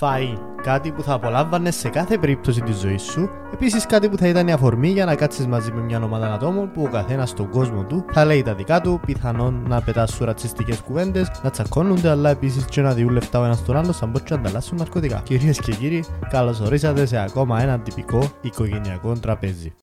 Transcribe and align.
Φαΐ. 0.00 0.38
Κάτι 0.62 0.90
που 0.90 1.02
θα 1.02 1.12
απολάμβανε 1.12 1.70
σε 1.70 1.88
κάθε 1.88 2.18
περίπτωση 2.18 2.60
της 2.60 2.76
ζωής 2.76 3.02
σου. 3.02 3.30
Επίσης, 3.52 3.86
κάτι 3.86 4.08
που 4.08 4.16
θα 4.16 4.28
ήταν 4.28 4.48
η 4.48 4.52
αφορμή 4.52 4.88
για 4.88 5.04
να 5.04 5.14
κάτσεις 5.14 5.46
μαζί 5.46 5.72
με 5.72 5.80
μια 5.80 6.02
ομάδα 6.02 6.32
ατόμων 6.32 6.72
που 6.72 6.82
ο 6.82 6.88
καθένας 6.88 7.30
στον 7.30 7.50
κόσμο 7.50 7.84
του 7.84 8.04
θα 8.12 8.24
λέει 8.24 8.42
τα 8.42 8.54
δικά 8.54 8.80
του, 8.80 9.00
πιθανόν 9.06 9.64
να 9.68 9.80
πετάσουν 9.80 10.26
ρατσιστικές 10.26 10.80
κουβέντες, 10.80 11.30
να 11.42 11.50
τσακώνονται, 11.50 12.10
αλλά 12.10 12.30
επίσης 12.30 12.64
και 12.64 12.80
να 12.80 12.92
διούν 12.92 13.10
λεφτά 13.10 13.40
ο 13.40 13.44
ένας 13.44 13.64
τον 13.64 13.76
άλλο 13.76 13.92
σαν 13.92 14.12
να 14.30 14.36
ανταλλάσσουν 14.36 14.78
ναρκωτικά. 14.78 15.20
Κυρίες 15.24 15.60
και 15.60 15.72
κύριοι, 15.72 16.04
καλώ 16.30 16.60
ορίσατε 16.64 17.06
σε 17.06 17.18
ακόμα 17.18 17.62
ένα 17.62 17.78
τυπικό 17.78 18.30
οικογενειακό 18.40 19.12
τραπέζι. 19.12 19.74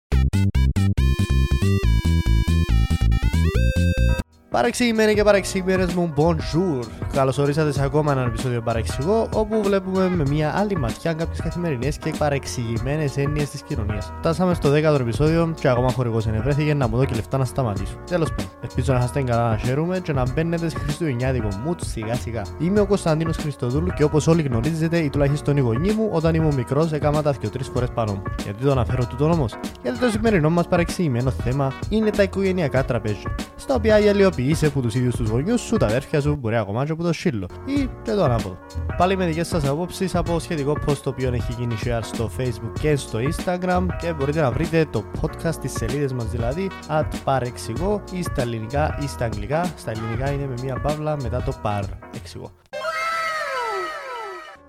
Παρεξηγημένοι 4.53 5.13
και 5.13 5.23
παρεξηγημένες 5.23 5.93
μου, 5.93 6.13
bonjour! 6.17 6.83
Καλώς 7.13 7.37
ορίσατε 7.37 7.71
σε 7.71 7.83
ακόμα 7.83 8.11
ένα 8.11 8.21
επεισόδιο 8.21 8.61
παρεξηγώ, 8.61 9.27
όπου 9.33 9.61
βλέπουμε 9.63 10.09
με 10.09 10.23
μια 10.29 10.53
άλλη 10.57 10.77
ματιά 10.77 11.13
κάποιες 11.13 11.39
καθημερινές 11.41 11.97
και 11.97 12.13
παρεξηγημένες 12.17 13.17
έννοιες 13.17 13.49
της 13.49 13.61
κοινωνίας. 13.61 14.13
Φτάσαμε 14.17 14.53
στο 14.53 14.69
10ο 14.69 14.99
επεισόδιο 14.99 15.53
και 15.59 15.67
ακόμα 15.67 15.91
χορηγός 15.91 16.27
ενευρέθηκε 16.27 16.73
να 16.73 16.87
μου 16.87 16.97
δω 16.97 17.05
και 17.05 17.15
λεφτά 17.15 17.37
να 17.37 17.45
σταματήσω. 17.45 17.93
Τέλος 18.05 18.29
πάντων, 18.29 18.45
ελπίζω 18.61 18.93
να 18.93 19.03
είστε 19.03 19.21
καλά 19.21 19.49
να 19.49 19.57
χαίρουμε 19.57 19.99
και 19.99 20.13
να 20.13 20.23
μπαίνετε 20.31 20.69
σε 20.69 20.77
χριστουγεννιάτικο 20.79 21.47
mood 21.47 21.77
σιγά 21.85 22.15
σιγά. 22.15 22.41
Είμαι 22.59 22.79
ο 22.79 22.85
Κωνσταντίνος 22.85 23.37
Χριστοδούλου 23.37 23.93
και 23.95 24.03
όπως 24.03 24.27
όλοι 24.27 24.41
γνωρίζετε, 24.41 24.97
ή 24.97 25.09
τουλάχιστον 25.09 25.57
οι 25.57 25.59
γονείς 25.59 25.93
μου, 25.93 26.09
όταν 26.11 26.35
ήμουν 26.35 26.53
μικρός, 26.53 26.91
έκανα 26.91 27.21
τα 27.21 27.33
2-3 27.33 27.71
φορές 27.73 27.89
πάνω 27.93 28.11
μου. 28.11 28.21
Γιατί 28.43 28.63
το 28.63 28.71
αναφέρω 28.71 29.05
τούτο 29.05 29.25
όμως, 29.25 29.53
γιατί 29.81 29.99
το 29.99 30.09
σημερινό 30.09 30.49
μας 30.49 30.67
παρεξηγημένο 30.67 31.31
θέμα 31.31 31.73
είναι 31.89 32.09
τα 32.09 32.23
οικογενειακά 32.23 32.85
τραπέζια, 32.85 33.35
στα 33.55 33.75
οποία 33.75 33.99
η 33.99 34.07
αλλοιοποιήσε 34.43 34.65
από 34.65 34.81
τους 34.81 34.95
ίδιους 34.95 35.15
τους 35.15 35.29
γονιούς 35.29 35.61
σου, 35.61 35.77
τα 35.77 35.85
αδέρφια 35.85 36.21
σου, 36.21 36.35
μπορεί 36.35 36.55
ακόμα 36.55 36.85
και 36.85 36.91
από 36.91 37.03
το 37.03 37.13
σύλλο 37.13 37.47
ή 37.65 37.89
και 38.03 38.11
το 38.11 38.23
ανάποδο. 38.23 38.57
Πάλι 38.97 39.17
με 39.17 39.25
δικές 39.25 39.47
σας 39.47 39.65
απόψεις 39.65 40.15
από 40.15 40.39
σχετικό 40.39 40.77
post 40.87 40.97
το 40.97 41.09
οποίο 41.09 41.33
έχει 41.33 41.53
γίνει 41.59 41.75
share 41.85 41.99
στο 42.01 42.31
facebook 42.37 42.71
και 42.79 42.95
στο 42.95 43.19
instagram 43.19 43.85
και 44.01 44.13
μπορείτε 44.13 44.41
να 44.41 44.51
βρείτε 44.51 44.85
το 44.91 45.03
podcast 45.21 45.53
στι 45.53 45.67
σελίδες 45.67 46.13
μας 46.13 46.25
δηλαδή 46.25 46.69
at 46.87 47.05
παρεξηγώ 47.23 48.03
ή 48.11 48.23
στα 48.23 48.41
ελληνικά 48.41 48.97
ή 49.01 49.07
στα 49.07 49.25
αγγλικά. 49.25 49.73
Στα 49.77 49.91
ελληνικά 49.91 50.31
είναι 50.31 50.47
με 50.47 50.55
μία 50.61 50.79
παύλα 50.79 51.17
μετά 51.21 51.41
το 51.43 51.53
παρ. 51.61 51.83
Εξηγώ. 52.15 52.62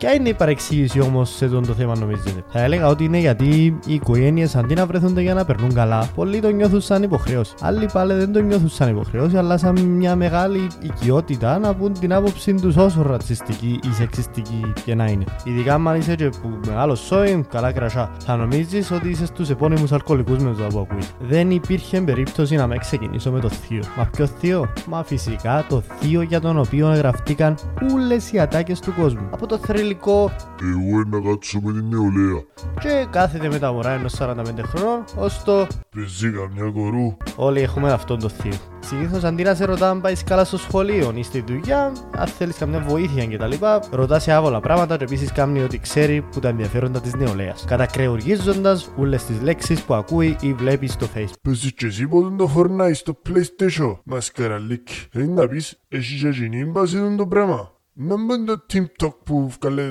Ποια 0.05 0.15
είναι 0.15 0.29
η 0.29 0.35
παρεξήγηση 0.35 1.01
όμως 1.01 1.31
σε 1.37 1.45
αυτό 1.45 1.61
το 1.61 1.73
θέμα, 1.73 1.99
νομίζετε. 1.99 2.45
Θα 2.49 2.61
έλεγα 2.61 2.87
ότι 2.87 3.05
είναι 3.05 3.19
γιατί 3.19 3.79
οι 3.87 3.95
οικογένειες 3.95 4.57
αντί 4.57 4.75
να 4.75 4.87
βρεθούνται 4.87 5.21
για 5.21 5.35
να 5.35 5.45
περνούν 5.45 5.75
καλά, 5.75 6.09
πολλοί 6.15 6.41
το 6.41 6.49
νιώθουν 6.49 6.81
σαν 6.81 7.03
υποχρέωση. 7.03 7.55
Άλλοι 7.61 7.89
πάλι 7.93 8.15
δεν 8.15 8.33
το 8.33 8.41
νιώθουν 8.41 8.69
σαν 8.69 8.89
υποχρέωση, 8.89 9.37
αλλά 9.37 9.59
σαν 9.59 9.81
μια 9.81 10.17
μεγάλη 10.17 10.67
οικειότητα 10.83 11.59
να 11.59 11.75
πούν 11.75 11.93
την 11.93 12.13
άποψή 12.13 12.55
τους 12.55 12.77
όσο 12.77 13.03
ρατσιστική 13.03 13.81
ή 13.83 13.93
σεξιστική 13.93 14.73
και 14.85 14.95
να 14.95 15.07
είναι. 15.07 15.25
Ειδικά 15.45 15.75
αν 15.75 15.95
είσαι 15.97 16.15
και 16.15 16.29
που 16.29 16.59
μεγάλος 16.67 17.01
σόι, 17.01 17.45
καλά 17.51 17.73
κρασά, 17.73 18.11
θα 18.19 18.37
νομίζεις 18.37 18.91
ότι 18.91 19.09
είσαι 19.09 19.27
στους 19.27 19.51
επώνυμους 19.51 19.93
αλκοολικούς 19.93 20.39
με 20.39 20.55
το 20.55 20.67
που 20.73 20.79
ακούει. 20.79 21.09
Δεν 21.21 21.51
υπήρχε 21.51 22.01
περίπτωση 22.01 22.57
να 22.57 22.67
με 22.67 22.79
ξεκινήσω 22.79 23.31
με 23.31 23.41
το 23.41 23.49
θείο. 23.49 23.83
Μα 23.97 24.05
ποιο 24.05 24.27
θείο; 24.27 24.73
Μα 24.87 25.05
φυσικά 25.05 25.65
το 25.69 25.83
θείο 25.99 26.23
για 26.23 26.41
τον 26.41 26.59
οποίο 26.59 26.87
γραφτήκαν 26.87 27.57
όλε 27.95 28.17
οι 28.33 28.41
ατάκες 28.41 28.81
του 28.81 28.95
κόσμου. 28.99 29.29
Από 29.31 29.47
το 29.47 29.59
θρηλυκό 29.59 29.94
υλικό. 29.95 30.31
Εγώ 30.63 31.05
να 31.05 31.31
κάτσω 31.31 31.61
με 31.63 31.73
την 31.73 31.89
νεολαία. 31.89 32.43
Και 32.81 33.07
κάθεται 33.11 33.49
με 33.49 33.59
τα 33.59 33.73
μωρά 33.73 33.91
ενός 33.91 34.15
45 34.19 34.63
χρόνων 34.63 35.05
ως 35.17 35.43
το. 35.45 35.67
Πεζί 35.97 36.31
καμιά 36.31 36.71
κορού. 36.71 37.17
Όλοι 37.37 37.61
έχουμε 37.61 37.93
αυτόν 37.93 38.19
το 38.19 38.29
θείο. 38.29 38.53
Συνήθως 38.81 39.25
αντί 39.25 39.43
να 39.43 39.55
σε 39.55 39.65
ρωτά 39.65 39.91
αν 39.91 40.01
πάεις 40.01 40.25
καλά 40.25 40.45
στο 40.45 40.59
σχολείο 40.59 41.13
ή 41.15 41.23
στη 41.23 41.45
δουλειά, 41.47 41.93
αν 42.17 42.27
θέλεις 42.27 42.57
καμιά 42.57 42.81
βοήθεια 42.81 43.27
κτλ., 43.27 43.53
ρωτάς 43.91 44.23
σε 44.23 44.33
άβολα 44.33 44.61
πράγματα 44.61 44.97
και 44.97 45.05
επίσης 45.05 45.33
κάνει 45.33 45.61
ότι 45.63 45.79
ξέρει 45.79 46.23
που 46.23 46.41
τα 46.41 46.49
ενδιαφέροντα 46.49 47.01
της 47.01 47.15
νεολαίας. 47.15 47.65
Κατακρεουργίζοντα 47.67 48.81
όλες 48.97 49.25
τις 49.25 49.41
λέξεις 49.41 49.83
που 49.83 49.95
ακούει 49.95 50.37
ή 50.41 50.53
βλέπεις 50.53 50.93
στο 50.93 51.07
Facebook. 51.15 51.41
Πεζί 51.43 51.73
και 51.73 51.87
εσύ 51.87 52.07
ποτέ 52.09 52.37
το 52.37 52.47
φορνάεις 52.47 52.99
στο 52.99 53.17
PlayStation. 53.29 53.97
Μασκαραλίκ. 54.05 54.89
Είναι 55.13 55.33
να 55.33 55.49
πεις, 55.49 55.81
εσύ 55.89 56.19
και 56.21 56.29
γίνει 56.29 56.65
μπάζει 56.65 57.15
το 57.17 57.27
πράγμα. 57.27 57.74
Να 57.97 58.17
μην 58.19 58.47
το 58.47 58.65
TikTok 58.73 59.17
που 59.25 59.49
βγάλε 59.49 59.83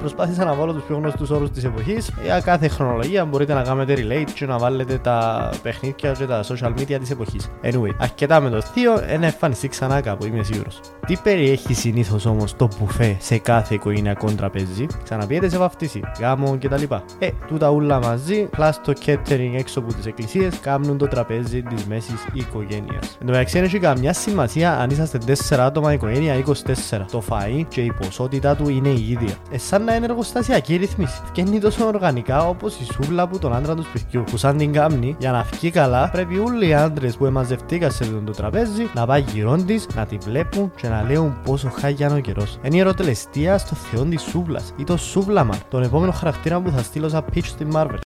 Προσπάθησα 0.00 0.44
να 0.44 0.54
βάλω 0.54 0.72
τους 0.72 0.82
πιο 0.82 0.96
γνωστούς 0.96 1.30
όρους 1.30 1.50
της 1.50 1.64
εποχής. 1.64 2.10
Για 2.22 2.40
κάθε 2.40 2.68
χρονολογία 2.68 3.24
μπορείτε 3.24 3.54
να 3.54 3.62
κάνετε 3.62 3.94
relate 3.96 4.30
και 4.34 4.46
να 4.46 4.58
βάλετε 4.58 4.98
τα 4.98 5.50
παιχνίδια 5.62 6.12
και 6.12 6.24
τα 6.24 6.44
social 6.44 6.68
media 6.68 6.96
της 7.00 7.10
εποχής. 7.10 7.50
Anyway, 7.62 7.90
αρκετά 7.98 8.40
με 8.40 8.50
το 8.50 8.60
θείο, 8.60 9.02
ένα 9.06 9.26
εμφανιστεί 9.26 9.68
ξανά 9.68 10.00
κάπου, 10.00 10.26
είμαι 10.26 10.42
σίγουρος. 10.42 10.80
Τι 11.06 11.16
περιέχει 11.22 11.74
συνήθως 11.74 12.26
όμως 12.26 12.56
το 12.56 12.68
μπουφέ 12.78 13.16
σε 13.20 13.38
κάθε 13.38 13.74
οικογενειακό 13.74 14.30
τραπέζι, 14.30 14.86
ξαναπιέτε 15.04 15.48
σε 15.48 15.58
βαφτίση, 15.58 16.00
γάμο 16.20 16.58
κτλ. 16.60 16.94
Ε, 17.18 17.28
τούτα 17.46 17.68
ούλα 17.70 18.00
μαζί, 18.00 18.48
plus 18.56 18.70
το 18.84 18.92
catering 19.06 19.54
έξω 19.56 19.78
από 19.78 19.94
τις 19.94 20.06
εκκλησίες, 20.06 20.58
κάνουν 20.60 20.98
το 20.98 21.06
τραπέζι 21.06 21.62
της 21.62 21.84
μέσης 21.84 22.26
οικογένειας. 22.32 23.16
Εν 23.20 23.26
τω 23.26 23.32
μεταξύ, 23.32 23.58
έχει 23.58 23.78
καμιά 23.78 24.12
σημασία 24.12 24.78
αν 24.78 24.90
είσαστε 24.90 25.18
4 25.48 25.56
άτομα 25.58 25.92
οικογένεια 25.92 26.34
ή 26.34 26.42
24. 26.46 27.06
Το 27.10 27.22
φαΐ 27.28 27.64
και 27.68 27.80
η 27.80 27.92
ποσότητά 27.92 28.56
του 28.56 28.68
είναι 28.68 28.88
η 28.88 29.10
ίδια. 29.10 29.34
Ε, 29.50 29.58
σαν 29.58 29.88
να 29.90 29.96
είναι 29.96 30.04
εργοστασιακή 30.04 30.76
ρυθμίση. 30.76 31.20
Φτιάχνει 31.24 31.58
τόσο 31.58 31.86
οργανικά 31.86 32.48
όπως 32.48 32.80
η 32.80 32.84
σούβλα 32.84 33.28
που 33.28 33.38
τον 33.38 33.54
άντρα 33.54 33.74
τους 33.74 33.86
σπιτιού. 33.86 34.24
Που 34.30 34.36
σαν 34.36 34.56
την 34.56 34.72
κάμνη, 34.72 35.16
για 35.18 35.32
να 35.32 35.44
φύγει 35.44 35.70
καλά, 35.70 36.10
πρέπει 36.10 36.38
όλοι 36.38 36.68
οι 36.68 36.74
άντρες 36.74 37.16
που 37.16 37.26
εμαζευτήκαν 37.26 37.90
σε 37.90 38.04
το 38.04 38.32
τραπέζι 38.32 38.90
να 38.94 39.06
πάει 39.06 39.20
γύρω 39.20 39.56
της, 39.56 39.86
να 39.94 40.06
τη 40.06 40.16
βλέπουν 40.16 40.72
και 40.76 40.88
να 40.88 41.02
λέουν 41.02 41.40
πόσο 41.44 41.70
χάγια 41.70 42.14
ο 42.14 42.18
καιρός. 42.18 42.58
Είναι 42.62 42.76
η 42.76 42.78
ερωτελεστία 42.78 43.58
στο 43.58 43.74
θεό 43.74 44.04
της 44.04 44.22
σούβλα 44.22 44.60
ή 44.76 44.84
το 44.84 44.96
σούβλαμαν, 44.96 45.58
τον 45.68 45.82
επόμενο 45.82 46.12
χαρακτήρα 46.12 46.60
που 46.60 46.70
θα 46.70 46.82
στείλω 46.82 47.08
σαν 47.08 47.24
pitch 47.34 47.44
στη 47.44 47.66
Marvel. 47.72 47.98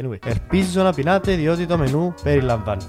Anyway, 0.00 0.18
ελπίζω 0.26 0.82
να 0.82 0.92
πεινάτε 0.92 1.34
διότι 1.34 1.66
το 1.66 1.78
μενού 1.78 2.14
περιλαμβάνει 2.22 2.84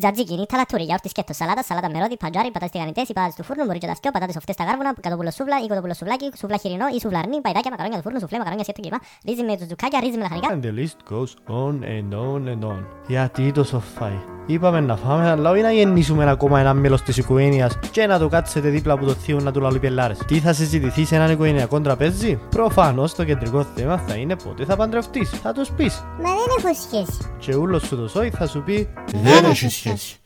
Τζατζίκι, 0.00 0.46
ταλατούρι, 0.48 0.82
γιαούρτι 0.82 1.08
σκέτο, 1.08 1.32
σαλάτα, 1.32 1.62
σαλάτα 1.62 1.90
με 1.90 1.98
ρόδι, 1.98 2.16
πατζάρι, 2.16 2.50
πατάτε 2.50 2.70
τηγανιτέ, 2.72 3.00
οι 3.00 3.12
πατάτε 3.12 3.32
του 3.36 3.42
φούρνου, 3.42 3.64
μπορεί 3.64 3.78
και 3.78 3.86
τα 3.86 3.94
σκιό, 3.94 4.10
πατάτε 4.10 4.32
σοφτέ 4.32 4.52
στα 4.52 4.64
γάρβουνα, 4.64 4.94
κατοπούλο 5.00 5.30
σούβλα 5.30 5.56
ή 5.64 5.66
κοτοπούλο 5.66 5.94
σουβλάκι, 5.94 6.30
σούβλα 6.38 6.56
χοιρινό 6.56 6.86
ή 6.96 7.00
σουβλαρνί, 7.00 7.40
παϊδάκια, 7.40 7.70
μακαρόνια 7.70 7.96
του 7.96 8.02
φούρνου, 8.02 8.18
σουφλέ, 8.18 8.38
μακαρόνια 8.38 8.64
σκέτο 8.64 8.80
κλπ. 8.82 8.94
Ρύζι 9.26 9.42
με 9.42 9.56
τζουκάκια, 9.56 10.00
ρύζι 10.00 10.16
με 10.16 10.22
λαχανικά. 10.22 10.48
And 10.54 10.62
the 10.66 10.72
list 10.80 10.98
goes 11.12 11.32
on 11.62 11.74
and 11.96 12.10
on 12.26 12.40
and 12.52 12.62
on. 12.70 12.82
Γιατί 13.06 13.52
το 13.52 13.64
σοφάι. 13.64 14.37
Είπαμε 14.50 14.80
να 14.80 14.96
φάμε, 14.96 15.30
αλλά 15.30 15.50
όχι 15.50 15.62
να 15.62 15.72
γεννήσουμε 15.72 16.30
ακόμα 16.30 16.60
ένα 16.60 16.74
μέλος 16.74 17.02
της 17.02 17.16
οικογένειας 17.16 17.78
και 17.90 18.06
να 18.06 18.18
το 18.18 18.28
κάτσετε 18.28 18.68
δίπλα 18.68 18.92
από 18.92 19.04
το 19.04 19.12
θείο 19.12 19.40
να 19.40 19.52
του 19.52 19.60
λαλεί 19.60 19.78
πελάρε. 19.78 20.14
Τι 20.26 20.38
θα 20.38 20.52
συζητηθεί 20.52 21.04
σε 21.04 21.14
έναν 21.14 21.30
οικογενειακό 21.30 21.80
τραπέζι; 21.80 22.38
Προφανώς 22.50 23.14
το 23.14 23.24
κεντρικό 23.24 23.66
θέμα 23.74 23.98
θα 23.98 24.14
είναι 24.14 24.36
πότε 24.36 24.64
θα 24.64 24.76
παντρευτείς. 24.76 25.30
Θα 25.30 25.52
τους 25.52 25.70
πεις. 25.70 26.04
Μα 26.22 26.30
δεν 26.30 26.56
έχω 26.58 26.74
σχέση. 26.74 27.30
Και 27.38 27.54
ούλος 27.54 27.82
σου 27.82 27.96
το 27.96 28.08
σόι 28.08 28.30
θα 28.30 28.46
σου 28.46 28.62
πει 28.62 28.88
Δεν 29.12 29.44
έχει 29.44 29.68
σχέση. 29.68 30.16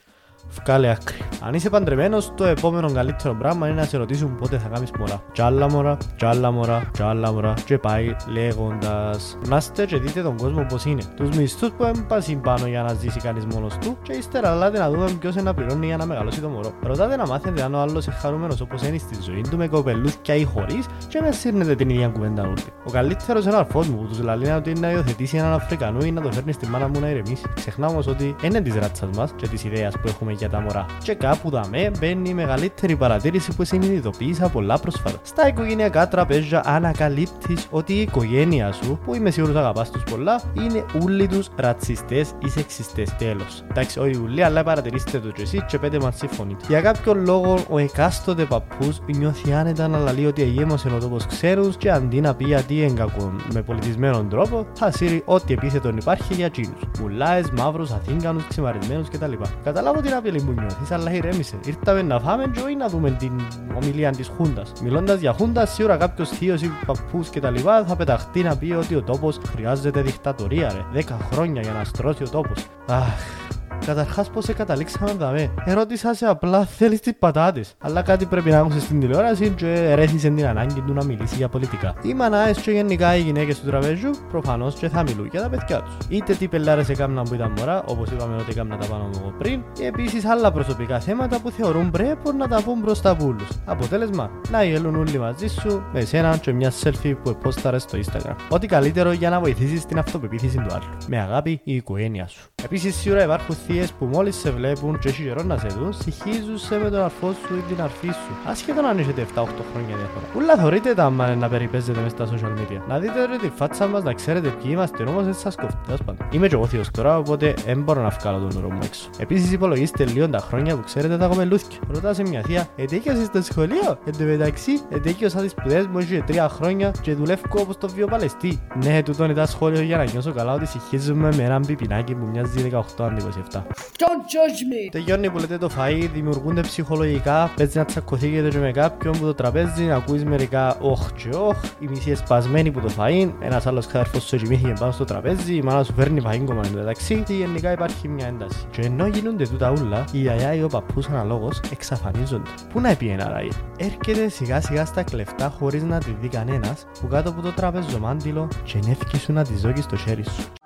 Βγάλε 0.48 0.90
άκρη. 0.90 1.16
Αν 1.40 1.54
είσαι 1.54 1.70
παντρεμένος, 1.70 2.32
το 2.34 2.44
επόμενο 2.44 2.92
καλύτερο 2.92 3.34
πράγμα 3.34 3.66
είναι 3.66 3.80
να 3.80 3.86
σε 3.86 3.96
ρωτήσουν 3.96 4.36
πότε 4.36 4.58
θα 4.58 4.68
κάνεις 4.68 4.90
μωρά. 4.98 5.22
Τσάλα 5.32 5.70
μωρά, 5.70 5.96
τσάλα 6.16 6.50
μωρά, 6.50 6.88
τσάλα 6.92 7.32
μωρά. 7.32 7.54
Και 7.64 7.78
πάει 7.78 8.16
λέγοντας. 8.26 9.38
Να 9.48 9.56
είστε 9.56 9.86
και 9.86 9.98
δείτε 9.98 10.22
τον 10.22 10.36
κόσμο 10.36 10.66
πώς 10.68 10.84
είναι. 10.84 11.02
Τους 11.16 11.36
μισθούς 11.36 11.70
που 11.70 11.84
έμπασαν 11.84 12.40
πάνω 12.40 12.66
για 12.66 12.82
να 12.82 12.92
ζήσει 12.94 13.20
κανείς 13.20 13.44
μόνος 13.44 13.78
του, 13.78 13.96
και 14.02 14.12
ύστερα 14.12 14.50
αλλάτε 14.50 14.78
να 14.78 14.90
δούμε 14.90 15.10
ποιος 15.20 15.34
είναι 15.34 15.42
να 15.42 15.54
πληρώνει 15.54 15.86
για 15.86 15.96
να 15.96 16.06
μεγαλώσει 16.06 16.40
το 16.40 16.48
μωρό. 16.48 16.72
Ρωτάτε 16.82 17.16
να 17.16 17.26
μάθετε 17.26 17.62
αν 17.62 17.74
ο 17.74 17.78
άλλος 17.78 18.06
είναι 18.06 18.14
χαρούμενος 18.14 18.60
όπως 18.60 18.82
είναι 18.82 18.98
στη 18.98 19.16
ζωή 19.22 19.40
του 19.50 19.56
με 19.56 19.68
κοπελούθια 19.68 20.34
ή 20.34 20.44
χωρίς, 20.44 20.86
και 21.08 21.20
με 21.20 21.32
σύρνετε 21.32 21.74
την 21.74 21.88
ίδια 21.88 22.08
κουβέντα 22.08 22.42
όλοι. 22.42 22.64
Ο 22.84 22.90
καλύτερος 22.90 23.44
είναι 23.44 23.54
ο 23.54 23.58
αρφός 23.58 23.88
μου 23.88 23.96
που 23.96 24.06
τους 24.06 24.20
λέει 24.20 24.50
ότι 24.50 24.70
είναι 24.70 24.80
να 24.80 24.90
υιοθετήσει 24.90 25.36
έναν 25.36 25.52
Αφρικανό 25.52 26.04
ή 26.04 26.12
να 26.12 26.20
το 26.20 26.32
φέρνει 26.32 26.52
στη 26.52 26.66
μάνα 26.66 26.88
μου 26.88 27.00
να 27.00 27.08
ηρεμήσει. 27.08 27.44
Ξεχνά 27.54 27.86
όμως 27.86 28.06
ότι 28.06 28.36
είναι 28.42 28.60
της 28.60 28.74
ράτσας 28.74 29.08
μας 29.16 29.32
και 29.36 29.48
της 29.48 29.64
ιδέας 29.64 29.94
που 29.94 30.08
έχουμε 30.08 30.31
για 30.32 30.48
τα 30.48 30.60
μωρά. 30.60 30.86
Και 31.02 31.14
κάπου 31.14 31.50
δαμέ 31.50 31.90
μπαίνει 31.98 32.30
η 32.30 32.34
μεγαλύτερη 32.34 32.96
παρατήρηση 32.96 33.54
που 33.56 33.64
συνειδητοποίησα 33.64 34.48
πολλά 34.48 34.78
πρόσφατα. 34.78 35.18
Στα 35.22 35.48
οικογενειακά 35.48 36.08
τραπέζια 36.08 36.62
ανακαλύπτεις 36.64 37.66
ότι 37.70 37.92
η 37.92 38.00
οικογένεια 38.00 38.72
σου, 38.72 38.98
που 39.04 39.14
είμαι 39.14 39.30
σίγουρος 39.30 39.56
αγαπάς 39.56 39.90
τους 39.90 40.02
πολλά, 40.02 40.40
είναι 40.52 40.84
όλοι 41.02 41.26
τους 41.26 41.48
ρατσιστές 41.56 42.32
ή 42.44 42.48
σεξιστές. 42.48 43.16
Τέλος. 43.18 43.64
Εντάξει, 43.70 43.98
όχι 43.98 44.20
ούλοι, 44.22 44.44
αλλά 44.44 44.62
παρατηρήστε 44.62 45.18
το 45.18 45.28
και 45.28 45.42
εσείς 45.42 45.64
και 45.66 45.78
πέντε 45.78 46.00
μας 46.00 46.16
συμφωνείτε. 46.16 46.64
Για 46.68 46.80
κάποιο 46.80 47.14
λόγο, 47.14 47.58
ο 47.70 47.78
εκάστοτε 47.78 48.44
παππούς 48.44 49.00
νιώθει 49.06 49.52
άνετα 49.52 49.88
να 49.88 49.98
λαλεί 49.98 50.26
ότι 50.26 50.42
εγέμωσε 50.42 50.88
ο 50.88 50.98
τόπος 50.98 51.26
ξένους 51.26 51.76
και 51.76 51.90
αντί 51.90 52.20
να 52.20 52.34
πει 52.34 52.44
γιατί 52.44 52.82
εγκακούν 52.82 53.40
με 53.52 53.62
πολιτισμένο 53.62 54.24
τρόπο, 54.24 54.66
θα 54.72 54.90
σύρει 54.90 55.22
ό,τι 55.24 55.52
επίθετον 55.52 55.96
υπάρχει 55.96 56.34
για 56.34 56.50
τσίνου. 56.50 56.74
Μουλάε, 57.00 57.42
μαύρους, 57.56 57.90
αθήγκανους, 57.90 58.46
ξημαρισμένους 58.46 59.08
κτλ. 59.08 59.32
Καταλάβω 59.64 60.00
την 60.00 60.14
απειλή 60.22 60.42
που 60.42 60.52
νιώθεις, 60.52 60.90
αλλά 60.90 61.12
ηρέμησε. 61.12 61.58
Ήρθαμε 61.64 62.02
να 62.02 62.20
φάμε 62.20 62.50
και 62.54 62.60
όχι 62.60 62.76
να 62.76 62.88
δούμε 62.88 63.10
την 63.10 63.32
ομιλία 63.74 64.10
της 64.10 64.28
Χούντας. 64.36 64.72
Μιλώντας 64.82 65.20
για 65.20 65.32
Χούντα, 65.32 65.66
σίγουρα 65.66 65.96
κάποιος 65.96 66.28
θείος 66.28 66.62
ή 66.62 66.70
παππούς 66.86 67.28
και 67.28 67.40
τα 67.40 67.50
λοιπά 67.50 67.84
θα 67.84 67.96
πεταχτεί 67.96 68.42
να 68.42 68.56
πει 68.56 68.72
ότι 68.72 68.94
ο 68.94 69.02
τόπος 69.02 69.38
χρειάζεται 69.48 70.02
δικτατορία 70.02 70.72
ρε. 70.72 70.84
Δέκα 70.92 71.18
χρόνια 71.32 71.60
για 71.62 71.72
να 71.72 71.84
στρώσει 71.84 72.22
ο 72.22 72.28
τόπος. 72.28 72.66
Αχ, 72.86 73.50
Καταρχάς, 73.86 74.30
πώς 74.30 74.46
καταλήξαμε 74.46 75.10
εδώ. 75.10 75.32
Ερώτησα 75.64 76.14
σε 76.14 76.26
απλά 76.26 76.64
θέλεις 76.64 77.00
τις 77.00 77.12
πατάτες. 77.18 77.74
Αλλά 77.78 78.02
κάτι 78.02 78.26
πρέπει 78.26 78.50
να 78.50 78.58
άκουσες 78.58 78.82
στην 78.82 79.00
τηλεόραση 79.00 79.50
και 79.50 79.94
ρέθισε 79.94 80.28
την 80.28 80.46
ανάγκη 80.46 80.80
του 80.80 80.92
να 80.92 81.04
μιλήσει 81.04 81.36
για 81.36 81.48
πολιτικά. 81.48 81.94
Οι 82.02 82.14
μανάες 82.14 82.58
και 82.58 82.70
γενικά 82.70 83.16
οι 83.16 83.20
γυναίκες 83.20 83.60
του 83.60 83.66
τραπέζιου 83.66 84.10
προφανώς 84.28 84.74
και 84.74 84.88
θα 84.88 85.02
μιλούν 85.02 85.28
για 85.30 85.40
τα 85.42 85.48
παιδιά 85.48 85.82
τους. 85.82 85.94
Είτε 86.08 86.34
τι 86.34 86.48
πελάρες 86.48 86.88
έκαναν 86.88 87.24
που 87.24 87.34
ήταν 87.34 87.52
μωρά, 87.58 87.84
όπως 87.86 88.10
είπαμε 88.10 88.34
ότι 88.34 88.50
έκαναν 88.50 88.78
τα 88.78 88.86
πάνω 88.86 89.04
μου 89.04 89.32
πριν, 89.38 89.62
και 89.72 89.86
επίσης 89.86 90.24
άλλα 90.24 90.52
προσωπικά 90.52 91.00
θέματα 91.00 91.40
που 91.40 91.50
θεωρούν 91.50 91.90
πρέπει 91.90 92.34
να 92.38 92.48
τα 92.48 92.62
πούν 92.62 92.78
μπροστά 92.78 93.10
από 93.10 93.26
όλους. 93.26 93.48
Αποτέλεσμα, 93.64 94.30
να 94.50 94.64
γελούν 94.64 94.94
όλοι 94.94 95.18
μαζί 95.18 95.46
σου 95.46 95.82
με 95.92 96.00
εσένα 96.00 96.36
και 96.36 96.52
μια 96.52 96.72
selfie 96.82 97.14
που 97.22 97.30
επόσταρε 97.30 97.78
στο 97.78 97.98
Instagram. 97.98 98.34
Ό,τι 98.48 98.66
καλύτερο 98.66 99.12
για 99.12 99.30
να 99.30 99.40
βοηθήσεις 99.40 99.86
την 99.86 99.98
αυτοπεποίθηση 99.98 100.56
του 100.56 100.74
άλλου. 100.74 100.96
Με 101.06 101.20
αγάπη 101.20 101.60
η 101.64 101.74
οικογένεια 101.74 102.26
σου. 102.26 102.50
Επίσης, 102.64 102.94
σίγουρα 102.96 103.22
υπάρχουν 103.22 103.54
θείε 103.72 103.86
που 103.98 104.04
μόλις 104.04 104.36
σε 104.36 104.50
βλέπουν 104.50 104.98
και 104.98 105.08
έχει 105.08 105.22
καιρό 105.22 105.42
να 105.42 105.56
σε 105.56 105.66
δουν, 105.66 105.92
συγχύζουν 105.92 106.58
σε 106.58 106.78
με 106.78 106.90
τον 106.90 107.00
αρφό 107.00 107.32
σου 107.32 107.54
ή 107.54 107.60
την 107.68 107.82
αρφή 107.82 108.06
σου. 108.06 108.32
Ασχέτω 108.46 108.86
αν 108.86 108.98
έχετε 108.98 109.26
7-8 109.34 109.44
χρόνια 109.72 109.96
διαφορά. 109.96 110.24
Ούλα 110.36 110.56
θωρείτε 110.56 110.94
τα 110.94 111.04
άμα 111.04 111.34
να 111.34 111.48
περιπέζετε 111.48 112.00
μες 112.00 112.10
στα 112.10 112.26
social 112.26 112.52
media. 112.58 112.80
Να 112.88 112.98
δείτε 112.98 113.26
ρε 113.26 113.36
τη 113.36 113.50
φάτσα 113.56 113.86
μας, 113.86 114.02
να 114.02 114.12
ξέρετε 114.12 114.48
ποιοι 114.48 114.70
είμαστε, 114.74 115.02
όμω 115.02 115.22
δεν 115.22 115.34
σας 115.34 115.54
κόφτει. 115.54 115.78
Τέλος 115.84 116.00
πάντων. 116.04 116.26
Είμαι 116.30 116.48
και 116.48 116.54
εγώ 116.54 116.66
θείος 116.66 116.90
τώρα, 116.90 117.18
οπότε 117.18 117.54
δεν 117.66 117.82
μπορώ 117.82 118.02
να 118.02 118.08
βγάλω 118.08 118.38
τον 118.38 118.50
νερό 118.54 118.70
μου 118.70 118.78
έξω. 118.84 119.10
Επίσης, 119.18 119.52
υπολογίστε 119.52 120.04
λίγο 120.04 120.28
τα 120.28 120.38
χρόνια 120.38 120.76
που 120.76 120.82
ξέρετε 120.84 121.16
τα 121.16 121.26
κομμελούθια. 121.26 121.78
Ρωτά 121.88 122.14
σε 122.14 122.22
μια 122.22 122.42
θεία, 122.46 122.66
ετέκιασε 122.76 123.24
στο 123.24 123.42
σχολείο; 123.42 123.98
Εν 124.04 124.12
τω 124.18 124.24
μεταξύ, 124.24 124.72
ετέκιωσα 124.88 125.40
τι 125.40 125.48
σπουδές 125.48 125.86
μου 125.86 125.98
έχεις 125.98 126.22
τρία 126.26 126.48
χρόνια 126.48 126.92
και 127.02 127.14
δουλεύω 127.14 127.42
όπως 127.60 127.78
το 127.78 127.88
βιοπαλαιστή. 127.88 128.60
Ναι, 128.84 129.02
τούτον 129.02 129.30
ήταν 129.30 129.46
σχόλιο 129.46 129.80
για 129.80 129.96
να 129.96 130.04
νιώσω 130.04 130.32
καλά 130.32 130.52
ότι 130.52 130.66
συγχύζουμε 130.66 131.34
με 131.36 131.42
έναν 131.42 131.66
πιπινάκι 131.66 132.14
που 132.14 132.26
μοιάζει 132.32 132.70
18 132.72 133.04
αντί 133.04 133.22
27. 133.52 133.61
Don't 133.70 134.24
judge 134.32 134.86
me. 134.86 134.88
Τελειώνει 134.90 135.30
που 135.30 135.38
λέτε 135.38 135.58
το 135.58 135.70
φαΐ, 135.78 136.08
δημιουργούνται 136.12 136.60
ψυχολογικά, 136.60 137.52
παίζει 137.56 137.78
να 137.78 137.84
τσακωθήκετε 137.84 138.48
και 138.48 138.58
με 138.58 138.70
κάποιον 138.70 139.12
που 139.12 139.24
το 139.24 139.34
τραπέζι, 139.34 139.84
να 139.84 139.96
ακούεις 139.96 140.24
μερικά 140.24 140.76
όχ 140.80 141.12
και 141.12 141.28
όχ, 141.36 141.56
η 141.80 141.86
μισή 141.88 142.10
εσπασμένη 142.10 142.70
που 142.70 142.80
το 142.80 142.90
φαΐ, 142.98 143.32
ένας 143.40 143.66
άλλος 143.66 143.86
ξαδερφός 143.86 144.22
σου 144.22 144.36
κοιμήθηκε 144.36 144.72
πάνω 144.78 144.92
στο 144.92 145.04
τραπέζι, 145.04 145.54
η 145.54 145.62
μάνα 145.62 145.82
σου 145.84 145.92
φέρνει 145.92 146.22
φαΐν 146.26 146.42
κομμάτι 146.44 146.74
μεταξύ 146.74 147.22
και 147.26 147.32
γενικά 147.32 147.72
υπάρχει 147.72 148.08
μια 148.08 148.26
ένταση. 148.26 148.66
Και 148.70 148.80
ενώ 148.80 149.06
γίνονται 149.06 149.46
τούτα 149.46 149.70
ούλα, 149.70 150.04
η 150.12 150.18
γιαγιά 150.18 150.54
ή 150.54 150.62
ο 150.62 150.68
παππούς 150.68 151.06
αναλόγως 151.06 151.60
εξαφανίζονται. 151.70 152.50
Πού 152.72 152.80
να 152.80 152.96
πει 152.96 153.08
ένα 153.08 153.28
ράι. 153.28 153.48
Έρχεται 153.76 154.28
σιγά 154.28 154.60
σιγά 154.60 154.84
στα 154.84 155.02
κλεφτά 155.02 155.48
χωρίς 155.58 155.82
να 155.82 155.98
τη 155.98 156.16
δει 156.20 156.28
κανένας, 156.28 156.86
που 157.00 157.06
κάτω 157.06 157.30
από 157.30 157.40
το 157.40 157.50
τραπεζομάντιλο 157.50 158.48
και 158.64 158.78
νεύκει 158.86 159.18
σου 159.18 159.32
να 159.32 159.44
τη 159.44 159.56
ζώγεις 159.56 159.84
στο 159.84 159.96
χέρι 159.96 160.24
σου 160.24 160.61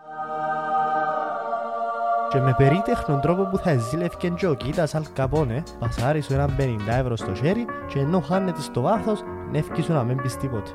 και 2.28 2.40
με 2.40 2.54
περίτεχνον 2.56 3.20
τρόπο 3.20 3.42
που 3.42 3.58
θα 3.58 3.78
ζήλευκε 3.78 4.28
και 4.28 4.46
ο 4.46 4.54
Κίτας 4.54 4.94
Αλ 4.94 5.02
Καπόνε, 5.12 5.62
πασάρει 5.78 6.20
σου 6.20 6.32
έναν 6.32 6.56
50 6.58 6.64
ευρώ 6.86 7.16
στο 7.16 7.34
χέρι 7.34 7.64
και 7.88 7.98
ενώ 7.98 8.20
χάνεται 8.20 8.60
στο 8.60 8.80
βάθος, 8.80 9.22
νεύκει 9.50 9.82
σου 9.82 9.92
να 9.92 10.04
μην 10.04 10.16
πεις 10.22 10.36
τίποτε. 10.36 10.70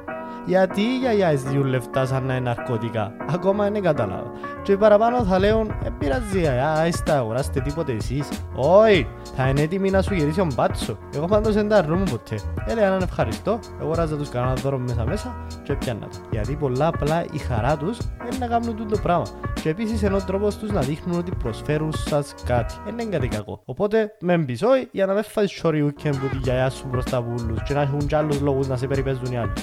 Γιατί 0.46 0.82
οι 0.82 0.98
γιαγιάες 0.98 1.44
διούν 1.44 1.66
λεφτά 1.66 2.06
σαν 2.06 2.24
να 2.24 2.36
είναι 2.36 2.54
ναρκωτικά, 2.56 3.14
ακόμα 3.30 3.70
δεν 3.70 3.82
καταλάβα. 3.82 4.32
Και 4.64 4.78
παραπάνω 4.78 5.24
θα 5.24 5.40
λέουν, 5.40 5.70
ε 5.84 5.90
πειράζει 6.00 6.40
γιαγιά, 6.40 6.88
είστε 6.88 7.12
αγοράστε 7.12 7.60
τίποτε 7.60 7.92
εσείς. 7.92 8.28
Όχι, 8.56 9.08
θα 9.36 9.48
είναι 9.48 9.62
έτοιμοι 9.62 9.90
να 9.90 10.02
σου 10.02 10.14
γυρίσει 10.14 10.40
ο 10.40 10.48
μπάτσο. 10.56 10.98
Εγώ 11.16 11.26
πάντως 11.26 11.54
δεν 11.54 11.70
τα 11.70 11.78
αρνούμαι 11.78 12.04
ποτέ. 12.12 12.40
Έλεγα 12.68 12.88
έναν 12.88 13.02
ευχαριστώ, 13.02 13.60
εγώ 13.82 13.94
ράζα 13.94 14.18
τους 14.18 14.30
κανένα 14.30 14.54
δώρο 14.54 14.78
μέσα 14.78 15.06
μέσα 15.06 15.36
και 15.64 15.74
πιάνα 15.74 16.00
τα. 16.00 16.18
Γιατί 16.32 16.56
πολλά 16.56 16.88
απλά 16.88 17.26
η 17.32 17.38
χαρά 17.38 17.78
τους 17.78 17.98
είναι 18.00 18.38
να 18.40 18.48
κάνουν 18.48 18.88
το 18.88 18.98
πράγμα. 18.98 19.26
Και 19.62 19.70
επίσης 19.70 20.04
ενώ 20.04 20.18
τρόπος 20.18 20.58
τους 20.58 20.72
να 20.72 20.82
δείχνουν 20.82 21.20
ότι 21.20 21.32
προσφέρουν 21.36 21.92
σας 21.92 22.36
κάτι. 22.46 22.74
Δεν 22.86 23.00
είναι 23.00 23.18
κάτι 23.18 23.28
κακό. 23.28 23.62
Οπότε 23.66 24.12
με 24.20 24.38
μπεις 24.38 24.62
όχι 24.64 24.88
για 24.92 25.06
να 25.06 25.14
με 25.14 25.22
φάεις 25.22 25.52
σοριούκεν 25.52 26.12
που 26.12 26.28
τη 26.28 26.38
γιαγιά 26.38 26.70
σου 26.70 26.88
μπροστά 26.88 27.18
από 27.18 27.34
όλους 27.40 27.64
και 27.64 27.74
να 27.74 27.82
έχουν 27.82 28.08
κι 28.08 28.16
άλλους 28.16 28.40
λόγους 28.42 28.68
να 28.68 28.78
σε 28.78 28.88
περιπέζουν 28.88 29.32
οι 29.32 29.38
άλλοι. 29.38 29.54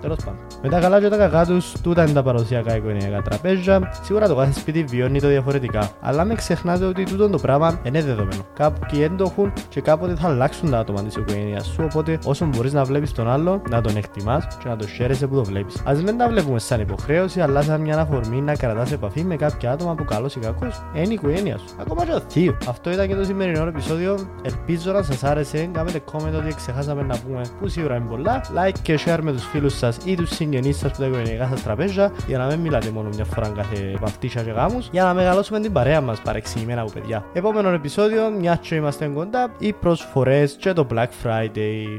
Τέλος 0.00 0.18
πάντων. 0.24 0.40
Με 0.62 0.68
τα 0.68 0.80
καλά 0.80 1.00
και 1.00 1.08
τα 1.08 1.16
κακά 1.16 1.46
τους, 1.46 1.72
τούτα 1.82 2.02
είναι 2.02 2.12
τα 2.12 2.22
παραδοσιακά 2.22 2.76
οικογενειακά 2.76 3.22
τραπέζια. 3.22 3.92
Σίγουρα 4.02 4.28
το 4.28 4.34
κάθε 4.34 4.52
σπίτι 4.52 4.84
βιώνει 4.84 5.20
το 5.20 5.28
διαφορετικά. 5.28 5.90
Αλλά 6.00 6.24
μην 6.24 6.36
ξεχνάτε 6.36 6.84
ότι 6.84 7.04
τούτο 7.04 7.28
το 7.28 7.38
πράγμα 7.38 7.80
είναι 7.82 8.02
δεδομένο. 8.02 8.46
Κάποιοι 8.54 9.00
δεν 9.00 9.16
το 9.16 9.24
έχουν 9.24 9.52
και 9.68 9.80
κάποτε 9.80 10.14
θα 10.14 10.28
αλλάξουν 10.28 10.70
τα 10.70 10.78
άτομα 10.78 11.02
της 11.02 11.16
οικογένειας 11.16 11.66
σου. 11.66 11.82
Οπότε 11.84 12.18
όσο 12.24 12.44
μπορείς 12.44 12.72
να 12.72 12.84
βλέπεις 12.84 13.12
τον 13.12 13.30
άλλο, 13.30 13.62
να 13.70 13.80
τον 13.80 13.96
εκτιμάς 13.96 14.46
και 14.62 14.68
να 14.68 14.76
το 14.76 14.86
χαίρεσαι 14.86 15.26
που 15.26 15.34
το 15.34 15.44
βλέπεις. 15.44 15.82
Ας 15.84 16.02
μην 16.02 16.18
τα 16.18 16.28
βλέπουμε 16.28 16.58
σαν 16.58 16.80
υποχρέωση, 16.80 17.40
αλλά 17.40 17.62
σαν 17.62 17.80
μια 17.80 17.98
αφορμή 17.98 18.40
να 18.40 18.54
κρατάς 18.54 18.92
επαφή 18.92 19.24
με 19.24 19.36
κάποια 19.36 19.72
άτομα 19.72 19.94
που 19.94 20.04
καλός 20.04 20.34
ή 20.36 20.38
κακός 20.38 20.82
είναι 20.94 21.08
η 21.08 21.12
οικογένεια 21.12 21.58
σου. 21.58 21.66
Ακόμα 21.80 22.04
και 22.04 22.12
ο 22.12 22.20
θείο. 22.28 22.56
Αυτό 22.68 22.90
ήταν 22.90 23.08
και 23.08 23.14
το 23.14 23.24
σημερινό 23.24 23.66
επεισόδιο. 23.66 24.18
Ελπίζω 24.42 24.92
να 24.92 25.02
σας 25.02 25.24
άρεσε. 25.24 25.68
Κάνετε 25.72 26.00
comment 26.12 26.34
ότι 26.36 26.54
ξεχάσαμε 26.54 27.02
να 27.02 27.18
πούμε 27.18 27.40
που 27.60 27.68
σίγουρα 27.68 27.96
είναι 27.96 28.06
πολλά. 28.08 28.40
Like 28.40 28.78
και 28.82 28.96
share 29.06 29.18
με 29.22 29.32
τους 29.32 29.44
φίλους 29.44 29.76
σας 29.76 29.98
ή 30.04 30.14
τους 30.14 30.30
συγγενείς 30.30 30.78
σας 30.78 30.92
που 30.92 30.98
τα 30.98 31.06
οικογενειακά 31.06 31.48
σας 31.48 31.62
τραπέζια 31.62 32.12
για 32.26 32.38
να 32.38 32.46
μην 32.46 32.58
μιλάτε 32.58 32.90
μόνο 32.90 33.08
μια 33.08 33.24
φορά 33.24 33.48
κάθε 33.48 33.96
βαφτίσια 34.00 34.42
και 34.42 34.50
γάμους 34.50 34.88
για 34.92 35.04
να 35.04 35.14
μεγαλώσουμε 35.14 35.60
την 35.60 35.72
παρέα 35.72 36.00
μας 36.00 36.20
παρεξηγημένα 36.20 36.80
από 36.80 36.90
παιδιά. 36.92 37.24
Επόμενο 37.32 37.68
επεισόδιο, 37.68 38.30
μιας 38.30 38.58
και 38.58 38.74
είμαστε 38.74 39.06
κοντά, 39.06 39.50
οι 39.58 39.72
προσφορές 39.72 40.56
και 40.60 40.72
το 40.72 40.86
Black 40.90 41.08
Friday. 41.24 41.98